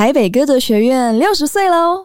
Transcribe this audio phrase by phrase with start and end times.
[0.00, 2.02] 台北歌德学院六十岁喽！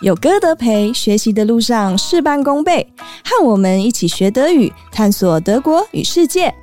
[0.00, 6.54] 有歌德陪，学习的路上事半功倍，和我们一起学德语，探索德国与世界。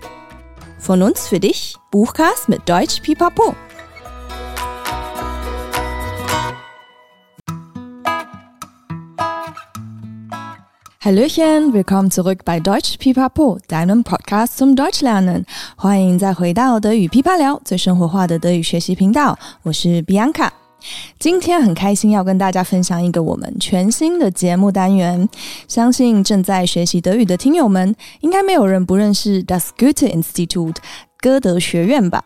[0.82, 3.54] Von uns für dich, Buchcast mit Deutsch Pipapo。
[11.02, 15.46] Hallöchen, willkommen zurück bei Deutsch Pipapo, deinem Podcast zum Deutschlernen。
[15.78, 19.40] 欢迎再回到德语噼啪聊，最生活化的德语学习频道。
[19.64, 20.50] 我是 Bianca，
[21.18, 25.30] 今天很开心要跟大家分享一个我们全新的节目单元。
[25.70, 30.76] 相信正在学习德语的听友们，应该没有人不认识 Das Goethe Institute（
[31.22, 32.22] 歌德学院吧？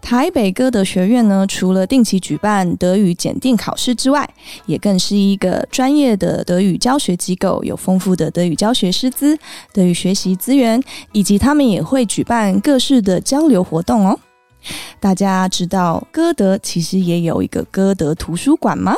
[0.00, 4.28] 台北歌德学院呢，除了定期举办德语检定考试之外，
[4.66, 9.38] 也更是一个专业的德语教学机构，有丰富的德语教学师资、
[9.72, 14.18] 德语学习资源，以及他们也会举办各式的交流活动哦。
[14.98, 18.94] 大家知道歌德其实也有一个歌德图书馆吗？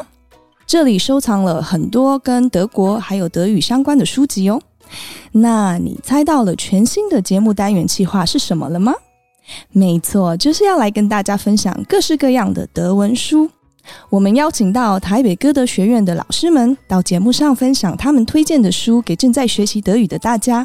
[0.67, 4.61] 这里收藏了很多跟德国还有德语相关的书籍哦。
[5.33, 8.93] 那你猜到了全新的节目单元计划是什么了吗？
[9.73, 13.51] 没错，就是要来跟大家分享各式各样的德文书。
[14.11, 20.65] 我们邀请到台北歌德学院的老师们到节目上分享他们推荐的书给正在学习德语的大家。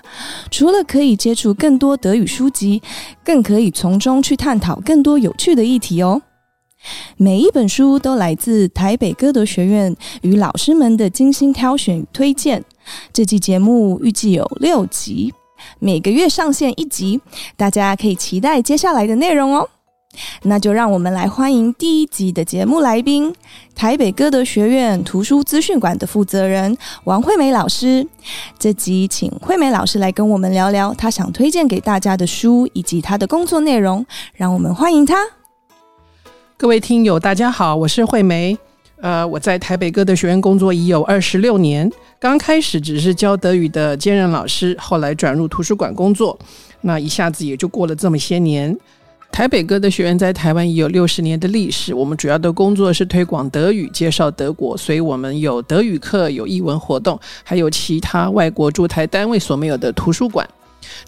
[0.52, 2.80] 除了可以接触更多德语书籍，
[3.24, 6.22] 更可以从中去探讨更多有趣的议题哦。
[7.18, 12.64] 每一本书都来自台北歌德学院与老师们的精心挑选与推荐。
[13.12, 15.34] 这期节目预计有六集。
[15.80, 17.20] 每个月上线一集，
[17.56, 19.70] 大家可以期待接下来的内容哦。
[20.44, 23.32] 那就让我们来欢迎第一集的节目来宾——
[23.76, 28.08] 台北歌德学院图书资讯馆的负责人王惠美老师。
[28.58, 34.04] 这集请惠美老师来跟我们聊聊她想推荐给大家的书以及她的工作内容。
[34.34, 35.18] 让我们欢迎她。
[36.58, 38.58] 各位听友，大家好，我是惠美。
[39.00, 41.92] 呃，我在台北歌德学院工作已有二十六年。
[42.20, 46.38] 刚开始只是教德语的兼任老师，后来转入图书馆工作，
[46.82, 48.76] 那一下子也就过了这么些年。
[49.32, 60.48] 台北歌德学院在台湾已有六十年的历史，我们主要的工作是推广德语，介绍德国，所以我们有德语课，有译文活动，还有其他外国驻台单位所没有的图书馆。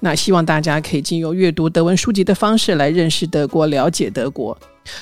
[0.02, 4.56] 那希望大家可以经由阅读德文书籍的方式来认识德国，了解德国。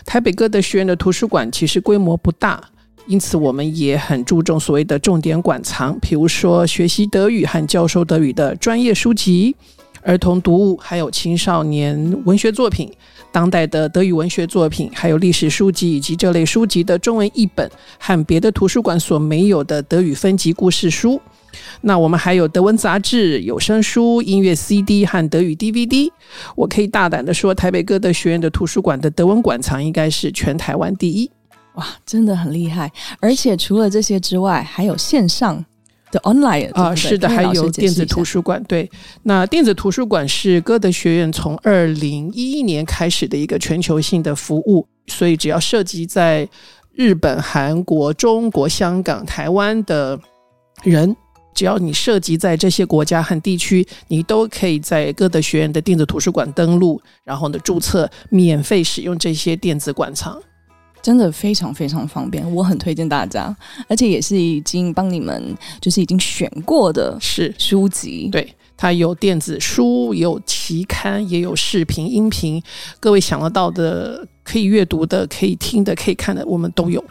[0.06, 2.62] 台北歌德学院的图书馆其实规模不大。
[3.08, 9.56] 因此，我们也很注重所谓的重点馆藏，比如说学习德语和教授德语的专业书籍、
[10.02, 12.92] 儿童读物，还有青少年文学作品、
[13.32, 21.20] 当代的德语文学作品，还有历史书籍以及这类书籍的中文译本和别的图书馆所没有的德语分级故事书。
[21.82, 26.12] 那我们还有德文杂志、有声书、音乐 CD 和德语 DVD。
[26.56, 31.32] 我可以大胆地说，台北歌德学院的图书馆的德文馆藏应该是全台湾第一。
[31.78, 32.92] 哇，真的很厉害！
[33.20, 35.64] 而且除了这些之外，还有线上
[36.12, 38.64] 的 online 啊，是的，还有电子图书馆。
[38.64, 38.90] 对，
[39.22, 46.50] 那电子图书馆是歌德学院从二零一一年开始的一个全球性的服务，所以只要涉及在
[46.96, 50.20] 日本、韩国、中国、香港、台湾的
[50.82, 51.16] 人，
[51.54, 60.42] 只要你涉及在这些国家和地区，你都可以在歌德学院的电子图书馆登录，然后呢注册，免费使用这些电子馆藏。
[61.08, 63.56] 真的非常非常方便，我很推荐大家，
[63.88, 65.42] 而且也是已经帮你们
[65.80, 72.62] 就是已经选过的是书籍，对，它有电子书，有期刊，也有视频、音频，
[73.00, 77.02] 各位想得到的可以阅读的、可以听的、可以看的，我们都有。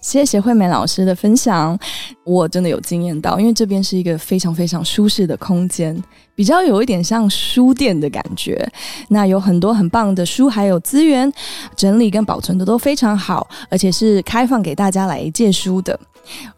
[0.00, 1.76] 谢谢惠美老师的分享，
[2.24, 6.00] 我真的有惊艳到，因为这边是一个非常非常舒适的空间，
[6.34, 8.70] 比较有一点像书店的感觉。
[9.08, 11.32] 那有很多很棒的书，还有资源
[11.74, 15.98] 整理跟保存的都非常好，而且是开放给大家来借书的。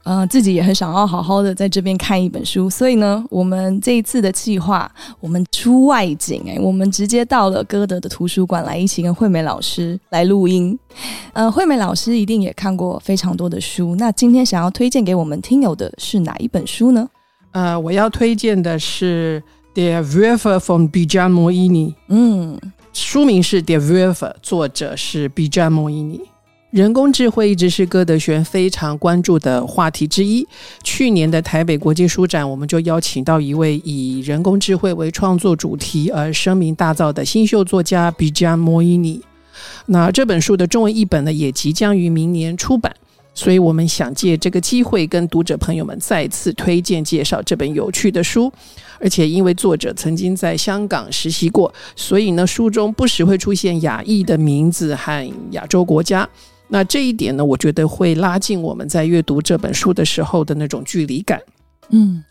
[0.02, 4.90] 呃，自己也很想要好好的在这边看一本书，所以呢，我们这一次的计划，
[5.20, 10.78] 我们出外景，哎，我们直接到了歌德的图书馆来，一起跟惠美老师来录音。
[11.32, 17.08] 呃，惠美老师一定也看过非常多的书，那今天想要推荐给我们听友的是哪一本书呢？
[17.52, 19.42] 呃，我要推荐的是
[19.78, 22.58] 《Der Würfer von Bijan Moini》，嗯，
[22.92, 26.20] 书名是《Der Würfer》，作者是 Bijan Moini。
[26.76, 30.46] 人工智慧一直是歌德学院非常关注的话题之一。
[30.84, 39.22] 去年的台北国际书展，我们就邀请到一位以人工智慧为创作主题而声名大噪的新秀作家 Bijan Moini。
[39.86, 42.94] 那这本书的中文译本呢，也即将于明年出版。
[43.32, 48.52] 所以我们想借这个机会跟读者朋友们再次推荐介绍这本有趣的书。
[49.00, 56.28] 而且因为作者曾经在香港实习过，所以呢，书中不时会出现亚裔的名字和亚洲国家。
[56.68, 61.40] 那这一点呢，我觉得会拉近我们在阅读这本书的时候的那种距离感。
[61.90, 62.24] 嗯，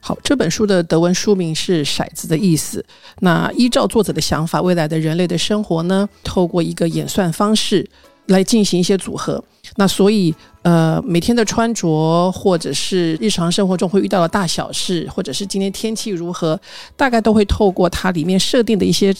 [0.00, 2.84] 好，这本书的德文书名是“骰子”的意思。
[3.20, 7.88] 那依照作者的想法，未来的人类的生活呢，透过一个演算方式
[8.26, 9.42] 来进行一些组合。
[9.76, 16.60] 那所以，呃，每天的穿着，或者是日常生活中会遇到的大小事，或者是今天天气如何，
[16.96, 19.14] 大概都会透过它里面设定的一些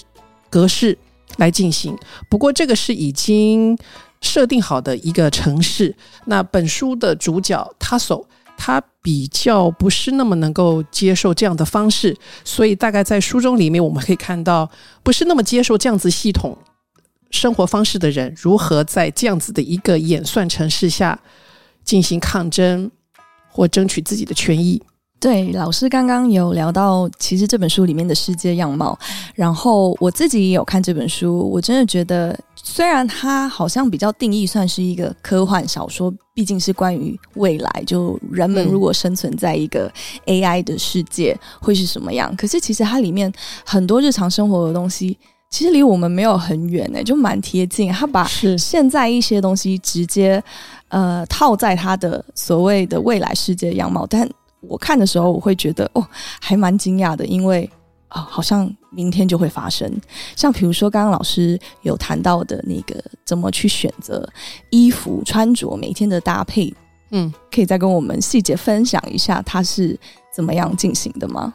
[0.50, 0.96] 格式
[1.36, 1.96] 来进行。
[2.28, 3.78] 不过，这个是已经
[4.20, 5.94] 设定好的一个城市。
[6.26, 8.24] 那本书的主角 Tasso，
[8.56, 14.70] 他比较不是那么能够接受这样的方式，所以大概在书中里面，我们可以看到
[15.02, 16.56] 不是那么接受这样子系统。
[17.30, 21.16] 生活方式的人如何在这样子的一个演算城市下
[21.84, 22.90] 进行抗争
[23.48, 24.82] 或争取自己的权益？
[25.20, 28.98] 对，老师刚刚有聊到，其实这本书里面的世界样貌。
[29.34, 39.92] 然后我自己也有看这本书，我真的觉得，虽然它好像比较定义算是一个科幻小说，毕竟是关于未来，就人们如果生存在一个
[40.26, 42.34] AI 的世界会是什么样。
[42.36, 43.32] 可是其实它里面
[43.64, 45.18] 很多日常生活的东西。
[45.52, 47.90] 其实离我们没有很远呢，就蛮贴近。
[47.90, 48.24] 它把
[48.56, 50.40] 现在一些东西直接
[50.90, 54.30] 呃套在他的所谓的未来世界样貌，但
[54.60, 56.06] 我看的时候我会觉得哦，
[56.40, 57.68] 还蛮惊讶的，因为
[58.10, 59.90] 啊、哦，好像明天就会发生。
[60.36, 64.28] 像比如说刚刚老师有谈到的那个怎么去选择
[64.70, 66.72] 衣服穿着每天的搭配，
[67.10, 69.98] 嗯，可以再跟我们细节分享一下它是
[70.34, 71.54] 怎么样进行的吗？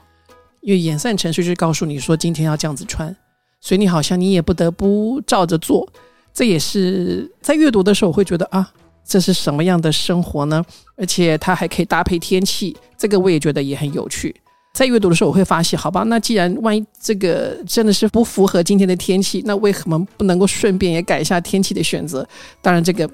[0.61, 3.15] 因为演算程序就是告诉你说今天要这样子穿。
[3.61, 5.87] 所以你好像你也不得不照着做，
[6.31, 8.71] 这也是在阅读的时候我会觉得啊，
[9.03, 10.63] 这是什么样的生活呢？
[10.95, 14.35] 而且它还可以搭配天气，这个我也觉得也很有趣。
[14.75, 22.27] 在阅读的时候我会发现，好吧，那既然万一这个真的是不符合今天的天气，那为什么不能够顺便也改一下天气的选择？
[22.61, 23.09] 当然，这个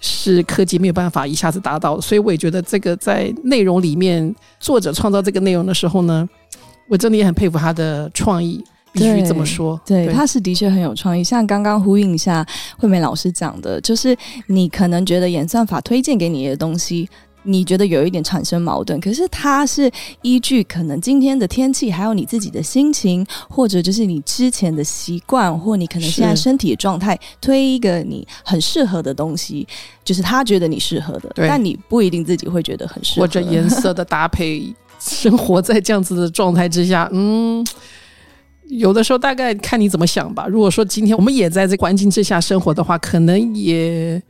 [0.00, 2.00] 是科技没有办法一下子达到。
[2.00, 6.28] 所以我也觉得这个在内容里面，作者创造这个内容的时候呢，
[6.88, 8.60] 我真的也很佩服他的创意。
[8.92, 11.22] 必须这么说，对，他是的确很有创意。
[11.22, 12.42] 像刚刚呼应一下
[12.78, 14.16] 惠美老师讲的，就是
[14.46, 17.06] 你可能觉得演算法推荐给你的东西，
[17.46, 19.90] 你觉得有一点产生矛盾，可是它是
[20.22, 29.66] 依据可能今天的天气，还有你自己的心情，或者就是你之前的习惯，或你可能现在身体的状态，推一个你很适合的东西，
[30.04, 33.22] 就是他觉得你适合的，但你不一定自己会觉得很适合。
[33.22, 37.66] 或者颜色的搭配，生活在这样子的状态之下，嗯。
[38.68, 40.44] 有的时候大概看你怎么想吧。
[40.48, 44.20] 如果说今天我们也在这环境之下生活的话，可能也，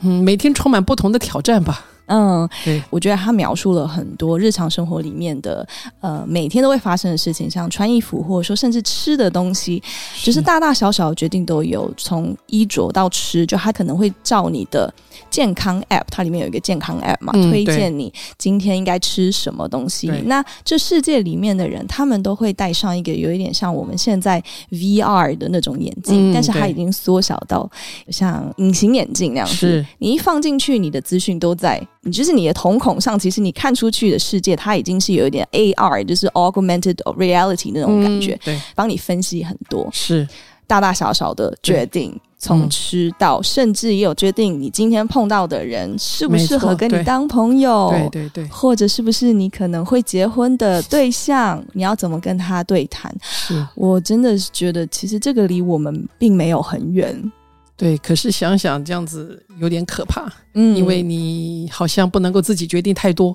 [0.00, 1.82] 嗯，每天充满不同的挑战吧。
[2.08, 5.66] 嗯，对，我觉得他描述了很多日常生活里面的
[6.00, 9.82] 呃每天都会发生的事情，像穿衣服，或者说甚至吃的东西，
[10.22, 14.92] 就是大大小小的决定都有，从衣着到吃，就他可能会照你的
[15.30, 20.08] 健康 App，它里面有一个健康 App 嘛，嗯、推荐你今天应该吃什么东西。
[20.24, 27.70] 那这世界里面的人，他们都会戴上一个有一点像我们现在 VR 的那种眼镜，嗯、但是它已经缩小到
[28.08, 29.86] 像隐形眼镜那样子，是。
[29.98, 31.86] 你一放进去，你的资讯都在。
[32.08, 40.26] 你就是你的瞳孔上，其实你看出去的世界，它已经是有一点 AR，就是 Augmented Reality 那种感觉，嗯、对，帮你分析很多，是。
[40.66, 53.10] 大大小小的决定，从吃到，甚至也有决定你今天碰到的人适不适合跟你当朋友，对对对，或者是不是你可能会结婚的对象，你要怎么跟他对谈？
[53.22, 53.66] 是。
[53.74, 57.32] 我真的是觉得，其实这个离我们并没有很远。
[57.78, 63.34] 对，可是想想这样子有点可怕，嗯，因为你好像不能够自己决定太多，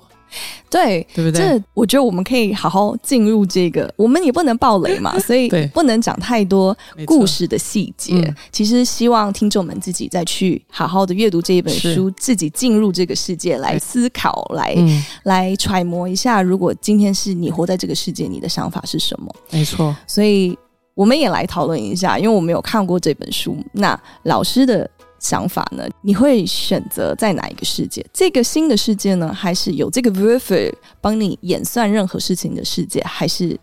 [0.70, 1.40] 对，对不对？
[1.40, 8.16] 这我觉得我们可以好好进入这个，我们也不能暴雷嘛， 所以不能讲太多故事的细节。
[8.16, 19.34] 嗯、其实希望听众们自己再去好好的阅读这一本书，自己进入这个世界来思考，来、嗯、来揣摩一下，如果今天是你活在这个世界，你的想法是什么？
[19.52, 20.58] 没错，所以。
[20.96, 23.58] 我们也来讨论一下，因为我没有看过这本书。
[23.74, 25.88] 那老师的想法呢？
[26.02, 28.06] 你会选择在哪一个世界？
[28.14, 29.34] 这个新的世界呢？
[29.34, 30.72] 还是有这个 Vivvy
[31.02, 33.02] 帮你演算任何事情的世界？
[33.04, 33.60] 还是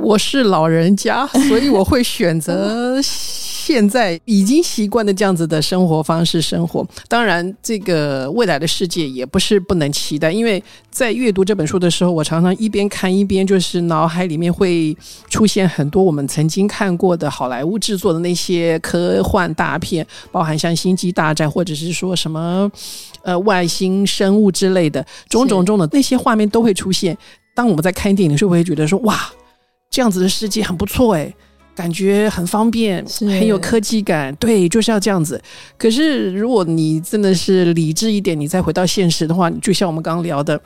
[0.00, 3.00] 我是老人家，所以我会选择
[3.66, 6.86] 现在已经习惯了这样子的生活方式生活。
[7.08, 14.96] 当然，这个未来的世界也不是不能期待，因为在阅读这本书的时候，我常常一边看一边就是脑海里面会
[15.28, 22.70] 出现很多我们曾经看过的好莱坞制作的那些科幻大片，包含像《星际大战》或者是说什么
[23.22, 27.18] 呃外星生物之类的种种种的那些画面都会出现。
[27.52, 29.28] 当我们在看电影的时候，会觉得说哇，
[29.90, 31.34] 这样子的世界很不错诶。
[31.76, 35.40] 感觉很方便，很有科技感，对，就是要这样子。
[35.76, 40.58] 可是如果你真的是理智一点，你再回到现实的话，就像我们刚刚聊的，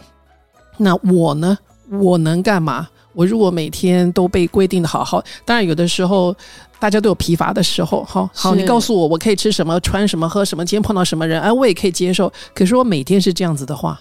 [0.79, 1.59] 那我呢？
[1.91, 2.89] 我能干嘛？
[3.13, 6.33] 我如果每天都被规定的好好，当然有的时候
[6.79, 12.33] 大家都有疲乏的时候，好好，你告诉我我可以吃什么、穿什么、喝什么，今天碰到什么人，哎，我也可以接受。
[12.55, 14.01] 可是我每天是这样子的话。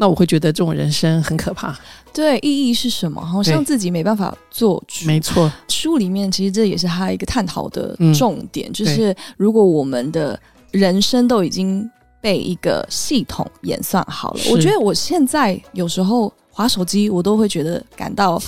[0.00, 1.78] 那我会觉得这种人生很可怕。
[2.10, 3.20] 对，意义是什么？
[3.20, 5.04] 好像自己没办法做主。
[5.06, 10.40] 没错，书里面其实这也是他一个探讨的重点，嗯、就是如果我们的
[10.70, 11.88] 人生都已经
[12.18, 18.42] 被一个系统演算好了，我觉得我现在有时候划手机，我都会觉得感到。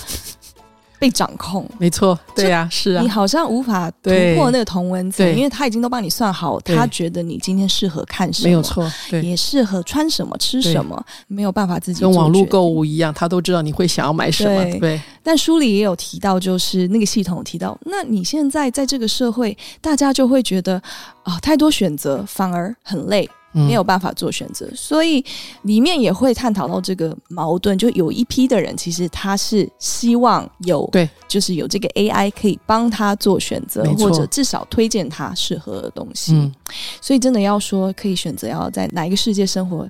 [1.03, 14.79] 被掌控，没错，对呀、啊，是啊，你好像无法突破那个同温层，因为他已经都帮你算好，他觉得你今天适合看什么，没有错，对，也适合穿什么、吃什么，没有办法自己跟网络购物一样，他都知道你会想要买什么，对。
[14.79, 20.75] 对，但书里也有提到，就是那个系统提到，那你现在在这个社会，大家就会觉得
[21.23, 23.29] 啊、哦，太多选择反而很累。
[23.53, 25.23] 没有办法做选择，所以
[25.61, 27.77] 里面也会探讨到这个矛盾。
[27.77, 36.33] 就有一批的人，其实他是希望有对，就是有这个 AI 可以帮他做选择，或者至少推荐他适合的东西。
[36.33, 36.53] 嗯，
[36.99, 39.87] 所以真的要说可以选择要在哪一个世界生活，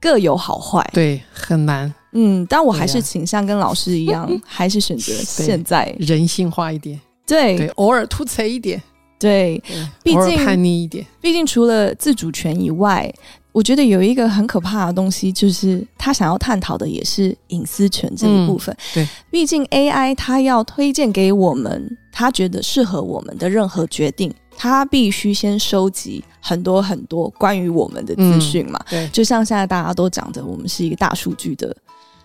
[0.00, 0.88] 各有好坏。
[0.92, 1.92] 对，很难。
[2.12, 6.98] 嗯，但我还是倾向跟老师一样，啊、 还是选择现在人性化一点。
[7.26, 8.82] 对，对，偶尔突锤一点。
[9.18, 9.62] 对，
[10.02, 11.04] 毕竟叛逆一点。
[11.20, 13.12] 毕竟除了自主权以外，
[13.50, 18.72] 我觉得有一个很可怕的东西，就是他想要探讨的也是隐私权这一部分。
[18.74, 28.78] 嗯、对，毕竟 AI 它要推荐给我们，他觉得适合我们的任何决定，他必须先收集很多很多关于我们的资讯嘛。
[28.90, 31.76] 嗯、对，就像现在大家都讲的，我们是一个大数据的。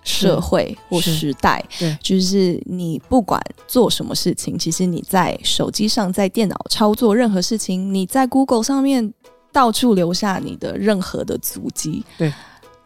[0.03, 9.13] 社会或时代，对，就是你不管做什么事情，其实你在手机上、在电脑操作任何事情，你在 Google 上面
[9.51, 12.33] 到处留下你的任何的足迹，对，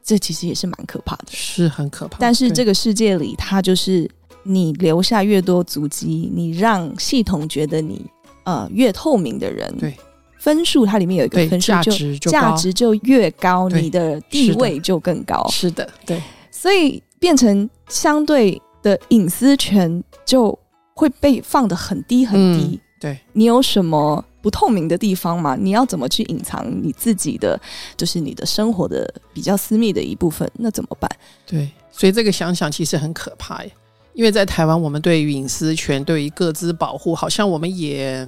[0.04, 2.18] 这其实也是蛮可怕的，是很可怕。
[2.20, 4.10] 但是这个世界里，它就是
[4.44, 8.06] 你留下越多足迹，你让系统觉得你
[8.44, 9.98] 呃越透明的人，对，
[10.38, 15.48] 分数它里面有一个分数，就价值就越高，你的地位就更高。
[15.50, 16.22] 是的，对，
[16.52, 17.02] 所以。
[17.20, 20.58] 变成相对的隐私权就
[20.94, 22.76] 会被放得很低很低。
[22.76, 25.56] 嗯、对，你有什么不透明的地方吗？
[25.60, 27.60] 你要怎么去隐藏你自己的，
[27.96, 30.50] 就是你的生活的比较私密的一部分？
[30.56, 31.10] 那怎么办？
[31.46, 33.72] 对，所以这个想想其实很可怕耶。
[34.14, 38.28] 因为在台湾，我们对于隐私权、对于各自保护，好像我们也。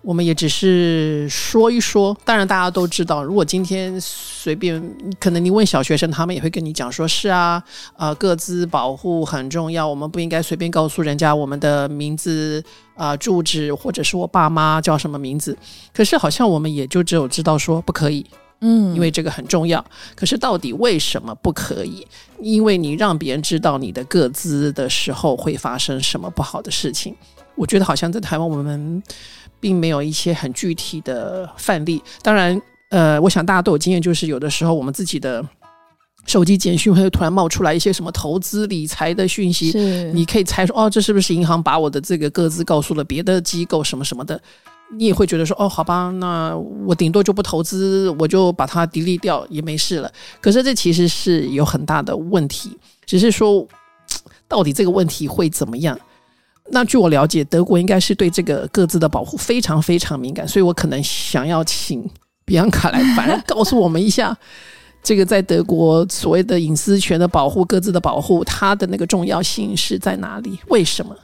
[0.00, 3.22] 我们也只是说一说，当然大家都知道。
[3.22, 4.80] 如果今天随便，
[5.18, 7.62] 可能你问小学生，他们也会跟你讲说：“是啊，
[7.96, 12.62] 呃，各自保护很重要，我们不应该随便告诉人家我们的名字、
[12.94, 15.54] 啊、呃、住址，或者是我爸妈叫什么名字。”
[15.92, 18.24] 可是好像我们也就只有知道说不可以，
[18.60, 19.84] 嗯，因为这个很重要。
[20.14, 22.06] 可是到底为什么不可以？
[22.40, 27.14] 因为你让别人知道你的个资的时候会发生什么不好的事情。
[27.56, 29.02] 我觉得好像在台湾我们。
[29.60, 32.02] 并没有一些很具体的范例。
[32.22, 32.60] 当然，
[32.90, 35.44] 呃，我想大家都有经验，就是有的时候我们自己的
[36.26, 39.72] 手机简讯会突然冒出来一些什么投资理财的讯息，
[40.12, 44.40] 你可以猜说，哦，这是不是银行把我的这个个资告诉了别的机构什么什么的？
[44.96, 50.10] 你也会觉得说，哦，好吧，那我顶多就不投资，我就把它 delete 掉也没事了。
[50.40, 52.74] 可是这其实是有很大的问题，
[53.04, 53.66] 只是说
[54.48, 55.98] 到底这个问题会怎么样？
[56.70, 62.08] 那据我了解，德国应该是对这个各自的保护非常非常敏感，所以我可能想要请
[62.44, 64.36] 比昂卡来，反正告诉我们一下，
[65.02, 70.58] 这个在德国所谓的隐私权的保护、各自的保护，它的那个重要性是在哪里？
[70.68, 71.16] 为什么？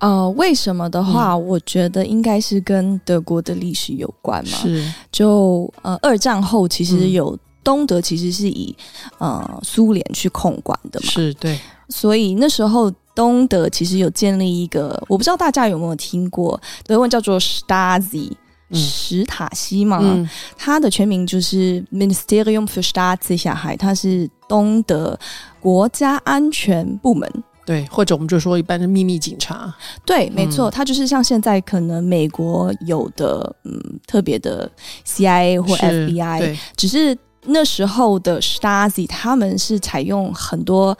[0.00, 4.58] 呃，为什么的话，嗯、我觉得应该是跟德国的历史有关嘛。
[4.58, 8.76] 是，就呃，二战后其实有东德，其实是以
[9.18, 11.06] 呃苏联去控管的嘛。
[11.06, 11.58] 是对，
[11.88, 12.92] 所以那时候。
[13.14, 18.32] 东德其实有建立一个，我不知道大家有没有听过，德文叫做 Stasi，
[18.72, 25.18] 史塔西嘛，嗯、它的全名就是 Ministerium für Staatssicherheit，它是东德
[25.60, 27.30] 国家安全部门，
[27.66, 29.72] 对，或者我们就说一般是秘密警察。
[30.06, 34.70] 对，没错，它就是像现在可能美国有的嗯特别的
[35.06, 40.96] CIA 或 FBI，对，只是那时候的 Stasi 他们是采用很多，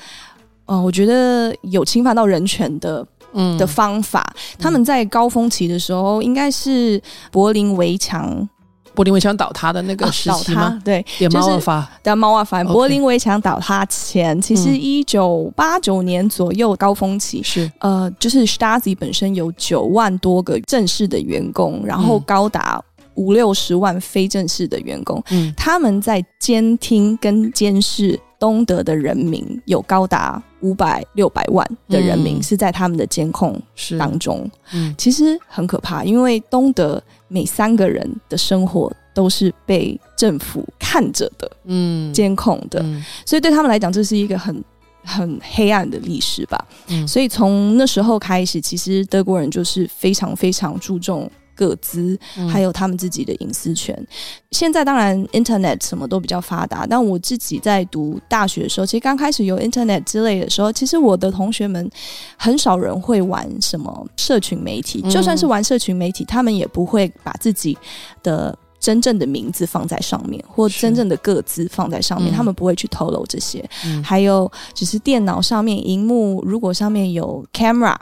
[0.72, 3.06] 呃，我觉得有侵犯到人权的。
[3.34, 7.00] 嗯的方法，他们在高峰期的时候，应该是
[7.30, 8.46] 柏林围墙，
[8.94, 10.64] 柏林围墙倒塌的那个时期吗？
[10.64, 12.62] 啊、对，就是猫发，对猫发。
[12.64, 28.18] 柏林围墙倒塌前，其实一九八九年左右高峰期是呃，就是 Stasi 本身有九万多个正式的员工，然后高达五六十万非正式的员工，嗯，他们在监听跟监视。
[28.42, 33.56] 东德的人民有高达五百六百万的人民是在他们的监控
[33.96, 44.60] 当中，嗯，其实很可怕，因为东德每三个人的生活都是被政府看着的，嗯，监控的，嗯，所以对他们来讲，这是一个很
[45.04, 51.30] 很黑暗的历史吧，嗯，所以从那时候开始，其实德国人就是非常非常注重。
[51.54, 52.18] 个资，
[52.50, 53.94] 还有他们自己的隐私权。
[53.98, 54.06] 嗯、
[54.50, 56.86] 现在当然，Internet 什么都比较发达。
[56.86, 61.90] 但我自己在读大学的时候，其实刚开始有 Internet 之类的时候，其实我的同学们
[62.36, 65.00] 很少人会玩什么社群媒体。
[65.04, 67.76] 嗯、就算是玩社群媒体，他们也不会把自己
[68.22, 72.32] 的真正的名字放在上面，或真正的个资放在上面。
[72.32, 73.64] 他们不会去透露这些。
[73.84, 77.96] 嗯、还有，只是电脑上面荧幕如果上面有 camera，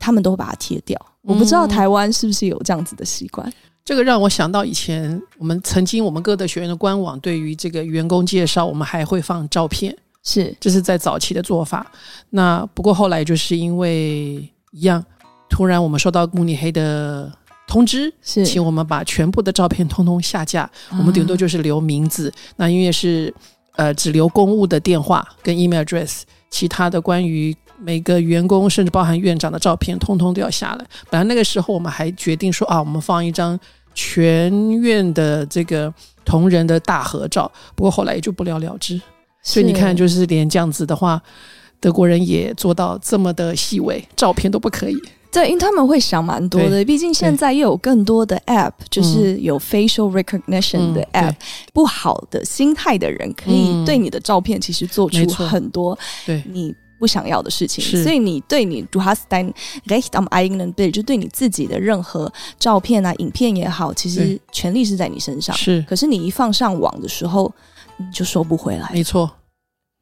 [0.00, 1.00] 他们都会把它贴掉。
[1.22, 3.52] 我不知道台湾是不是有这样子的习惯。
[3.84, 11.90] 这个让我想到以前我们曾经我们歌德学院的官网对于这个员工介绍，我们还会放照片，是这是在早期的做法。
[12.30, 15.04] 那不过后来就是因为一样，
[15.48, 17.30] 突然我们收到慕尼黑的
[17.66, 22.32] 通知，是请我们把全部的照片通通下架，我们顶多就是留名字。
[22.56, 23.34] 那因为是
[23.76, 27.54] 呃只留公务的电话跟 email address，其他的关于。
[27.82, 30.84] 每个员工，甚至包含院长的照片，通通都要下来。
[31.08, 33.58] 本来那个时候，我们还决定说啊，我们放一张
[33.94, 35.92] 全院的这个
[36.24, 37.50] 同仁的大合照。
[37.74, 39.00] 不过后来也就不了了之。
[39.42, 41.20] 所以你看，就是连这样子的话，
[41.80, 44.96] 德国人也做到这么的细微，照片都不可以。
[45.32, 46.84] 对，因为他们会想蛮多的。
[46.84, 51.36] 毕竟现在又有更多的 app，就是有 facial recognition 的 app，、嗯、
[51.72, 55.98] 不好的心态的人可以对你的照片其实做出很多。
[56.26, 56.74] 对你。
[57.00, 59.50] 不想要的事情，所以你对你 Du hast dein
[59.86, 65.56] Recht am eigenen Bild，就对你自己的任何照片啊、影片也好，其实权利是在你身上。
[65.56, 67.50] 是，可是你一放上网的时候，
[67.96, 68.90] 你就收不回来。
[68.92, 69.30] 没错，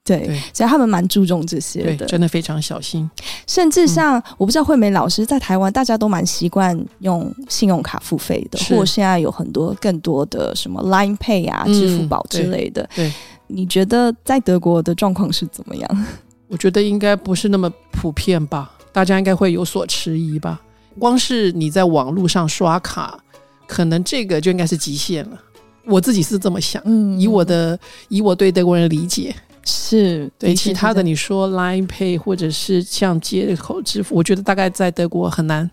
[0.04, 3.08] 对，对，所以他们蛮注重这些的，真的非常小心。
[3.46, 12.82] 甚至像、嗯、我不知道惠美老师在台湾，大家都蛮习惯用信用卡付费的，或现在有很多更多的什么 Line Pay 啊、支付宝之类的。
[12.96, 13.12] 对，对，
[13.46, 16.06] 你觉得在德国的状况是怎么样？
[16.48, 20.60] 我觉得应该不是那么普遍吧，大家应该会有所迟疑吧。
[20.98, 23.18] 光是你在网络上刷卡，
[23.66, 25.38] 可能这个就应该是极限了。
[25.84, 29.34] 我自己是这么想，嗯，以我的以我对德国人的理解，
[29.64, 35.70] 是对其他的你说 Line Pay 或者是像接口支付，我觉得大概在德国很难。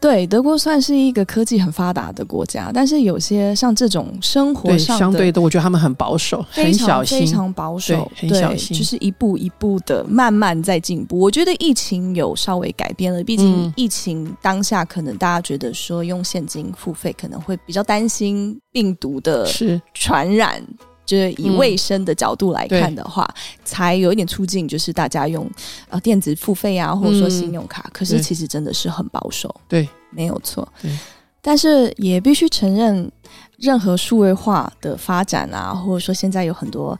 [0.00, 11.18] 对，德国算是一个科技很发达的国家，但是有些像这种生活上相对的，我觉得他们很保守，很小心，非常保守，很小心，就是一步一步的慢慢在进步。
[11.18, 19.46] 我觉得疫情有稍微改变了，毕竟疫情当下可能大家觉得说用现金付费可能会比较担心病毒的
[19.92, 20.64] 传染。
[21.10, 25.44] 就是以卫生的角度来看的话，嗯、才有一点促进，就是大家用
[25.88, 27.82] 呃电子付费啊，或者说信用卡。
[27.86, 30.66] 嗯、可是其实真的是很保守，对，没有错。
[30.80, 30.96] 对，
[31.42, 33.10] 但是也必须承认，
[33.56, 36.96] 任何数位化的发展啊，或者说现在有很多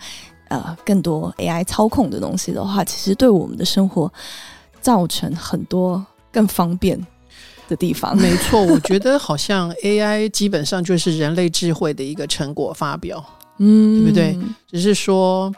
[0.48, 4.12] 呃更多 AI 操控的东西的话，其实对我们的生活
[4.80, 6.98] 造成很多更方便
[7.68, 8.16] 的地方。
[8.16, 13.24] 没错，我觉得好像 AI 基本上就是人类智慧的一个成果发表。
[13.62, 14.38] 嗯，对不对？
[14.66, 15.52] 只是说，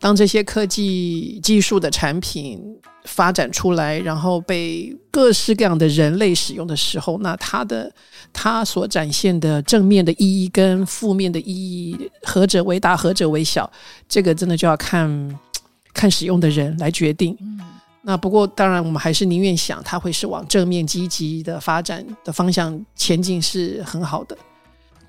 [0.00, 2.60] 当这些科技技术的产品
[3.04, 7.92] 发展出来，然后被各式各样的人类使用的时候，那它的
[8.32, 13.70] 它所展现的正面的意义跟负面的意义，何者为大，何者为小，
[14.08, 15.38] 这个真的就要看
[15.92, 17.36] 看使用的人来决定。
[17.40, 17.60] 嗯，
[18.02, 24.36] 那不过当然，我们还是宁愿想它会是往正面积极的发展的方向前进，是很好的。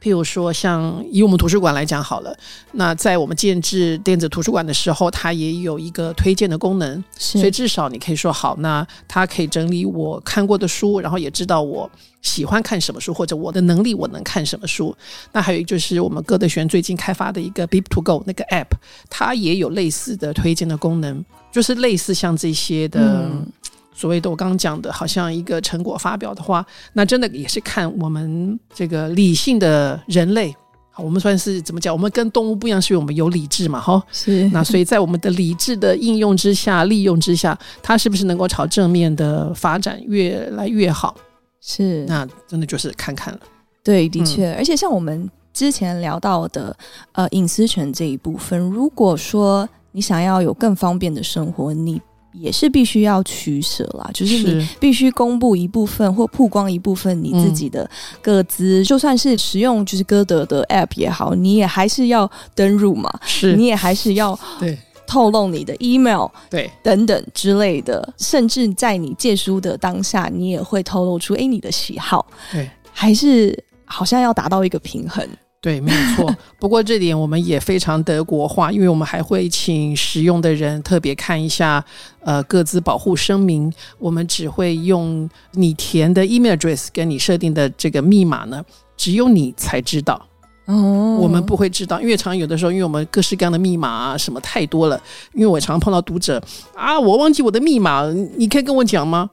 [0.02, 2.38] 譬如说，像以我们图书馆来讲好了，
[2.74, 11.90] 那在我们建制电子图书馆的时候，它也有一个推荐的功能，所以至少你可以说好，那它可以整理我看过的书，然后也知道我
[12.22, 14.96] 喜欢看什么书，或者我的能力我能看什么书。
[15.32, 18.68] 那还有就是我们歌德学院最近开发的一个 BIP to Go 那个 App，
[19.10, 21.24] 它也有类似的推荐的功能。
[21.52, 23.30] 就是类似像这些的。
[23.32, 23.48] 嗯
[23.96, 30.54] 所谓的我刚刚讲的，好像一个成果发表的话，那真的也是看我们这个理性的人类，
[30.92, 31.94] 好，我们算是怎么讲？
[31.94, 34.04] 我们跟动物不一样，是因为我们有理智嘛，哈。
[34.12, 34.50] 是。
[34.50, 41.16] 那所以在我们的理智的应用之下、利用之下，它是不是能够朝正面的发展越来越好？
[41.62, 42.04] 是。
[42.06, 43.40] 那真的就是看看了。
[43.82, 46.76] 对，的确，嗯、而且像我们之前聊到的，
[47.14, 52.02] 呃，隐私权这一部分，如果说你想要有更方便的生活，你。
[52.40, 57.90] 也是必须要取舍啦，就是你必须公布一部分或曝光一部分你自己的
[58.22, 64.78] 个资，嗯、就算是使用就是歌德的 App 也好，你也还是要登入嘛，是，你也还是要对。
[65.08, 66.68] 透露你的 email 对。
[66.82, 75.24] 等等之类的，甚至在你借书的当下，你也会透露出哎你的喜好，对，还是好像要达到一个平衡。
[75.66, 76.36] 对，没有错。
[76.60, 81.84] 不过这点我们也非常德国化，因为我们还会请使用的人特别看一下，
[82.24, 83.74] 呃，各自保护声明。
[83.98, 88.64] 我们只会用你填的 email address 跟你设定的这个密码呢，
[88.96, 90.24] 只有你才知道。
[90.66, 95.02] 哦，我们不会知道，因为常常有的时候，因为我们各式各样的密码啊什么太多了。
[95.34, 96.40] 因为我常常碰到读者
[96.76, 98.04] 啊，我忘记我的密码，
[98.38, 99.28] 你可以跟我讲吗？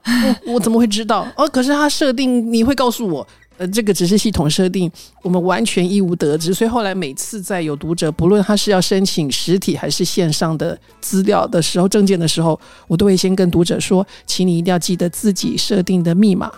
[0.46, 1.26] 我我怎么会知道？
[1.36, 3.26] 哦，可是他设定你会告诉我。
[3.62, 4.90] 呃，这个只是系统设定，
[5.22, 6.52] 我们完全一无得知。
[6.52, 16.50] 所以后来每次在有读者，不论他是要申请实体还是线上的资料的时候，证件的时候，我都会先跟读者说，请你一定要记得自己设定的密码，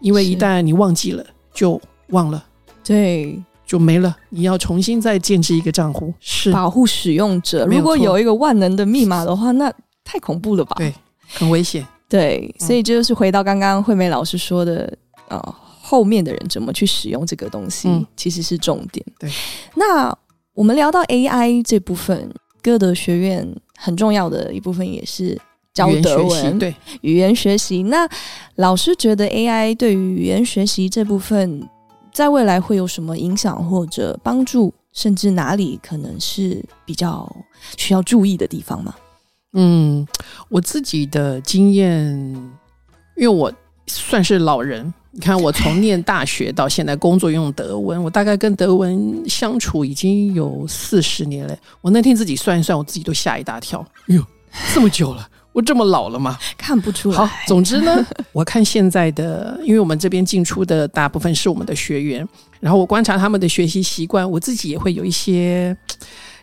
[0.00, 2.44] 因为一旦你忘记了，就忘了，
[2.82, 4.16] 对，就没了。
[4.30, 7.64] 你要重新再建置一个账户，是保护使用者。
[7.66, 10.74] 如果有一个万能的密码的话，那太恐怖了吧？
[10.78, 10.92] 对，
[11.28, 11.86] 很危险。
[12.08, 14.92] 对，所以这就是回到刚刚惠美老师说的
[15.28, 15.60] 啊。
[15.94, 19.06] 哦后面的人怎么去使用这个东西，嗯、其实是重点。
[19.16, 19.30] 对，
[19.76, 20.12] 那
[20.52, 22.28] 我们聊到 AI 这部分，
[22.60, 25.40] 歌德学院很重要的一部分也是
[25.72, 27.84] 教德文，对语言学习。
[27.84, 28.08] 那
[28.56, 31.68] 老师觉得 AI 对于语言学习这部分，
[32.12, 37.30] 在未来会有什么影响或者帮助，甚至哪里可能是比较
[37.76, 38.92] 需要注意的地方吗？
[39.52, 40.04] 嗯，
[40.48, 42.12] 我自己的经验，
[43.16, 43.52] 因为我
[43.86, 44.92] 算是老人。
[45.16, 51.56] 你看，我从念大学到现在工作用德文，我大概跟德文相处已经有四十年了。
[51.80, 53.78] 我那天自己算一算，我自己都吓一大跳。
[54.08, 54.22] 哎呦，
[54.74, 56.36] 这么久了，我这么老了吗？
[56.58, 57.16] 看不出来。
[57.16, 65.76] 好，总之呢， 我看现在的，因为我们这边进出的大部分是我们的学员，然后我观察他们的学习习惯，我自己也会有一些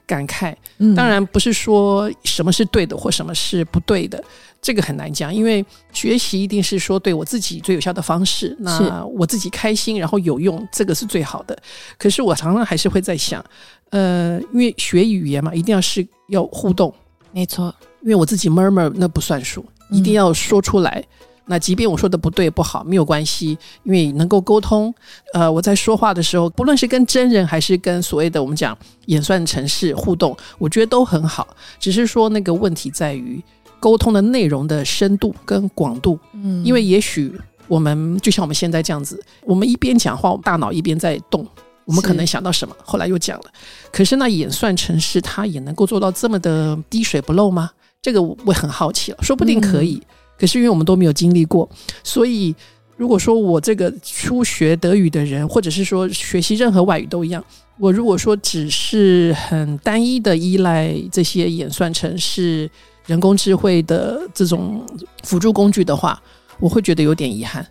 [0.05, 0.55] 感慨。
[0.95, 4.23] 当然不是说什么是对的或什么是不对的。
[4.61, 8.55] 这个很难讲，因为学习一定是说对我自己最有效的方式。
[8.59, 11.57] 那我自己开心，然后有用，这个是最好的。
[11.97, 13.43] 可是我常常还是会在想，
[13.89, 16.93] 呃，因为学语言嘛，一定要是要互动，
[17.31, 17.73] 没错。
[18.03, 21.03] 因为我自己 murmur 那不算数，一定要说出来。
[21.21, 24.91] 嗯、那即便我说的不对不好，没有关系，因为能够沟通。
[25.33, 28.75] 呃，我在说话的时候，不论是跟真人还是跟所谓的我们讲
[29.07, 31.45] 演算城市互动，我觉得都很好。
[31.79, 33.43] 只是说那个问题在于。
[33.81, 37.33] 沟通的内容的深度跟广度，嗯，因为也许
[37.67, 41.43] 我们就像我们现在这样子，我们一边讲话，我们大脑一边在动，
[41.85, 43.45] 我们可能想到什么，后来又讲了。
[43.91, 47.71] 可是那演算城市，它也能够做到这么的滴水不漏吗？
[48.03, 49.99] 这个我很好奇了，说不定可以。
[50.41, 51.69] 可是因为我们都没有经历过，
[52.03, 52.55] 所以
[52.97, 57.45] 如果说我这个初学德语的人，或者是说学习任何外语都一样，
[57.77, 62.67] 我如果说只是很单一的依赖这些演算程式。
[63.07, 64.85] 人工智慧的这种
[65.23, 66.21] 辅助工具的话，
[66.59, 67.65] 我会觉得有点遗憾。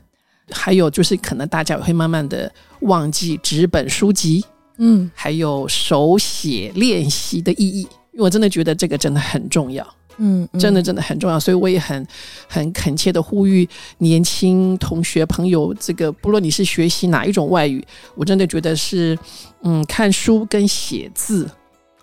[0.50, 4.44] 还有就是，可能大家也会慢慢的忘记纸本书籍，
[4.78, 7.82] 嗯，还有手写练习的意义。
[8.12, 9.86] 因为我真的觉得这个真的很重要，
[10.18, 11.38] 嗯，嗯，真的真的很重要。
[11.38, 12.06] 所以我也很
[12.48, 13.68] 很恳切的呼吁
[13.98, 19.18] 年轻同学朋友，这个不论你是学习哪一种外语，我真的觉得是，
[19.62, 21.48] 嗯，看书跟写字，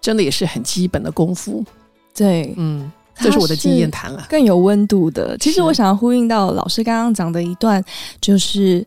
[0.02, 1.64] 真的也是很基本的功夫。
[2.16, 2.92] 对，嗯。
[3.20, 5.36] 这是我的经验谈了，更有温度的。
[5.40, 7.84] 其实我想要呼应到老师刚刚讲的一段，
[8.22, 8.86] 就是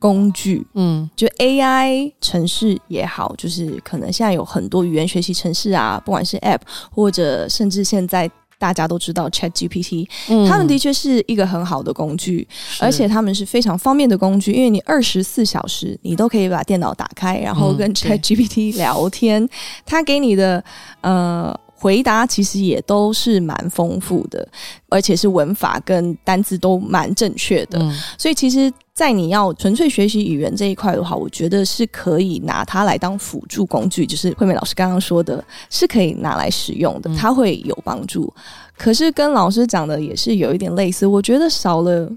[0.00, 6.58] 工具，嗯，就 AI 城市也好，就是可能现在有很多语言学习城市啊，不管是 App
[6.90, 8.28] 或者甚至现在
[8.58, 12.46] 大家都知道 ChatGPT，嗯，他们的确是一个很好的工具，
[12.80, 19.48] 而且他们是非常方便的工具，因为你二十四小时你都可以把电脑打开，然后跟 ChatGPT 聊天，
[19.86, 20.62] 他给你的
[21.00, 21.58] 呃。
[21.80, 24.44] 回答其实也都是蛮丰富的，
[24.88, 27.78] 而且是文法跟单字都蛮正确的。
[27.78, 28.68] 嗯、所以其实，
[28.98, 38.24] 在你要纯粹学习语言这一块的话，我觉得是可以拿它来当辅助工具，就是惠美老师刚刚说的，是可以拿来使用的，它会有帮助。
[38.36, 38.42] 嗯、
[38.76, 42.10] 可是跟老师讲的也是有一点类似，我觉得少了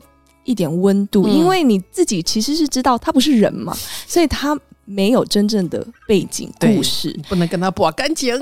[0.44, 4.60] 一点温度，嗯、因为你自己其实是知道他不是人嘛，所以他。
[4.92, 8.38] 没有真正的背景故事，不能跟他拔干净。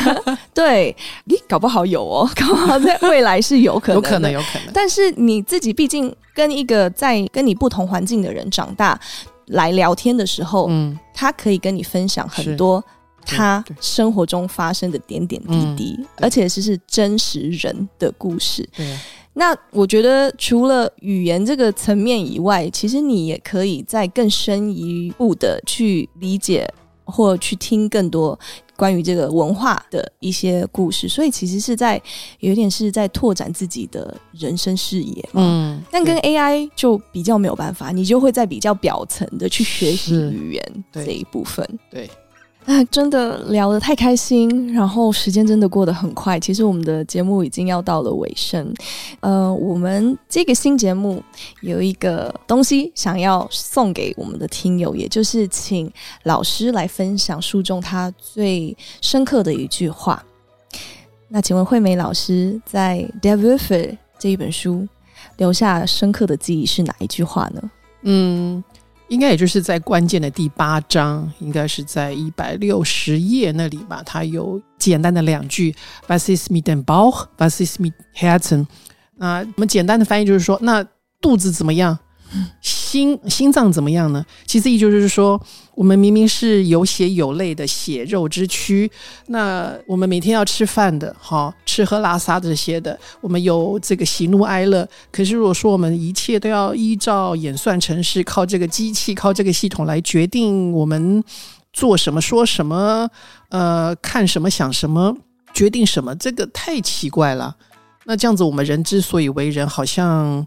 [0.52, 4.70] 对，你搞不好有哦， 搞不好在未来是有可能，有可能，有可能。
[4.72, 8.98] 但是你自己毕竟跟一个在跟你不同环境的人长大
[9.46, 12.82] 来聊天的时候，嗯，他可以跟你分享很多
[13.26, 18.68] 他生活中发生的点点滴滴，而且是是真实人的故事。
[18.76, 18.98] 对。
[19.36, 26.72] 那我觉得，除了语言这个层面以外，其实你也可以再更深一步的去理解
[27.04, 28.38] 或去听更多
[28.76, 31.08] 关于这个文化的一些故事。
[31.08, 32.00] 所以，其实是在
[32.38, 35.28] 有点是在拓展自己的人生视野。
[35.32, 41.68] 嗯，但跟 AI 就比较没有办法，你就会在比较表层的去学习语言这一部分。
[41.90, 42.08] 对。
[42.66, 46.40] 啊，真的聊得太开心，然后时间真的过得很快。
[46.40, 48.72] 其实我们的节目已经要到了尾声，
[49.20, 51.22] 呃，我们这个新节目
[51.60, 60.24] 有一个东西想要送给我们的听友，也就是请老师来分享书中他最深刻的一句话。
[61.28, 64.88] 那请问惠美老师在《Der Würfel》这一本书
[65.36, 67.70] 留下深刻的记忆是哪一句话呢？
[68.02, 68.64] 嗯。
[69.08, 74.02] 应该也就是在关键的第八章，应该是在一百六十页那里吧。
[74.04, 75.74] 它有简单的两句
[76.08, 77.26] ：“Was ist mit dem Bauch?
[77.38, 78.66] Was ist mit Herzen？”
[79.16, 80.84] 那我们简单的翻译就是说，那
[81.20, 81.98] 肚子怎么样？
[82.60, 84.24] 心心脏怎么样呢？
[84.46, 85.40] 其实意就是说，
[85.74, 88.90] 我们明明是有血有泪的血肉之躯，
[89.26, 94.88] 那我们每天要吃饭的，哈，吃喝拉撒这些的，我们有这个喜怒哀乐。
[95.10, 101.22] 可是如果说我们一切都要依照演算程式，靠这个机器，靠这个系统来决定我们
[101.72, 103.08] 做什么、说什么、
[103.48, 105.16] 呃，看什么、想什么、
[105.52, 107.56] 决定什么，这个太奇怪了。
[108.04, 110.46] 那这样子，我们人之所以为人，好像。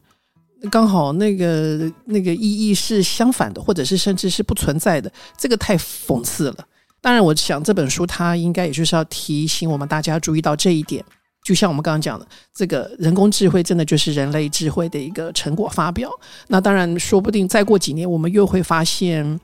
[0.71, 6.67] 刚好那个那个意义是相反的，或者是甚至是不存在的，这个太讽刺了。
[6.99, 11.03] 当然，我想这本书它应该也就是要提醒我们大家注意到这一点。
[11.47, 16.09] 就像我们刚刚讲的，这个人工智慧真的就是人类智慧的一个成果发表。
[16.49, 19.39] 那当然，说不定再过几年，我们又会发现。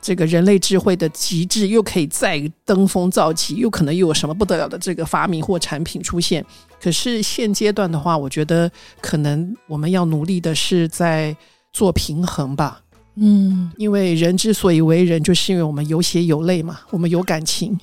[0.00, 6.44] 这个人类智慧的极致又可以再登峰造极，又可能又有什么不得了的这个发明或产品出现。
[6.80, 11.36] 可是现阶段的话，我觉得可能我们要努力的是在
[11.72, 12.80] 做平衡吧。
[13.16, 17.76] 嗯，因为人之所以为人，就是因为我们有血有泪嘛，我们有感情。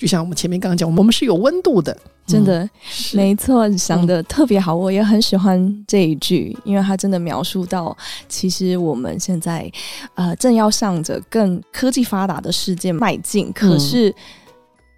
[0.00, 1.94] 就像我们前面刚刚讲，我们是有温度的。
[2.26, 2.70] 真的，嗯、
[3.12, 7.94] 没错，想的特别好，我也很喜欢这一句，因为它真的描述到，
[8.26, 9.70] 其实我们现在
[10.14, 14.14] 呃正要向着更科技发达的世界迈进，可是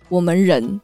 [0.09, 0.81] 我们人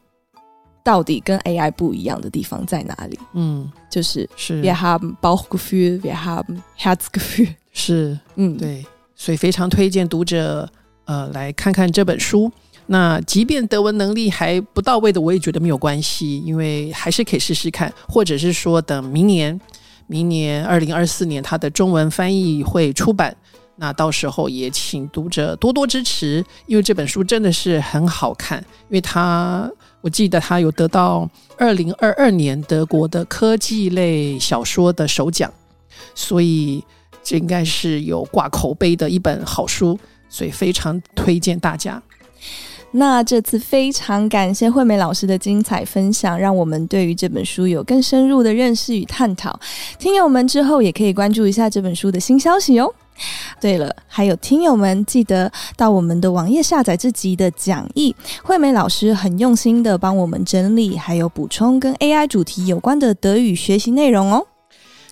[0.83, 3.17] 到底跟 AI 不一样的地方在哪里？
[3.33, 4.61] 嗯，就是是。
[4.61, 8.83] Wir haben Bauchgefühl, wir haben Herzgefühl，是，嗯，对，
[9.15, 10.69] 所以非常推荐读者
[11.05, 12.51] 呃来看看这本书。
[12.91, 19.61] 那即便德文能力还不到位的，我也觉得没有关系，因为还是可以试试看，或者是说等明年，
[20.07, 23.37] 明年二零二四年他的中文翻译会出版，
[23.75, 28.57] 那到时候也请读者多多支持，因为这本书真的是很好看，
[28.89, 29.71] 因为他
[30.01, 35.53] 我记得他有得到二零二二年德国的科技类小说的首奖，
[36.15, 36.83] 所以
[37.21, 42.01] 这应该是有挂口碑的一本好书，所以非常推荐大家。
[42.91, 49.59] 那这次非常感谢惠美老师的精彩分享，让我们对于这本书有更深入的认识与探讨。
[49.97, 52.91] 听友们之后也可以关注一下这本书的新消息哦。
[53.59, 64.47] 对了，还有听友们记得到我们的网页下载这集的讲义，惠美老师很用心的帮我们整理，还有补充跟 AI 主题有关的德语学习内容哦。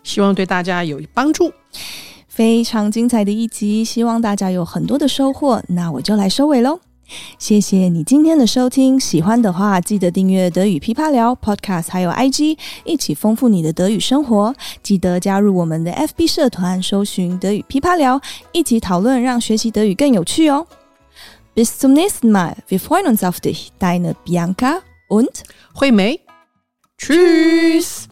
[0.04, 1.52] 希望对大家有帮助。
[2.28, 5.62] 非常精彩的一集，希望大家有很多的收获。
[5.68, 6.80] 那我就来收尾喽。
[7.38, 14.54] 谢谢你今天的收听，喜欢的话记得订阅德语噼啪聊 Podcast，还有 IG，一起丰富你的德语生活。
[14.84, 18.20] 记得加入我们的 FB 社团，搜寻德语噼啪聊，
[18.52, 20.67] 一起讨论，让学习德语更有趣哦。
[21.56, 25.41] Bis zum nächsten Mal, wir freuen uns auf dich, deine Bianca und
[25.74, 26.20] 惠美。
[27.00, 28.06] Tschüss。